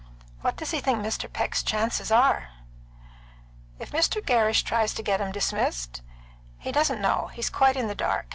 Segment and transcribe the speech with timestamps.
[0.41, 1.31] What does he think Mr.
[1.31, 2.49] Peck's chances are?"
[3.77, 4.19] "If Mr.
[4.19, 6.01] Gerrish tries to get him dismissed?
[6.57, 8.25] He doesn't know; he's quite in the dark.